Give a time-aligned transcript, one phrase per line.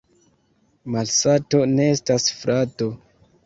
[0.95, 2.93] Malsato ne estas frato.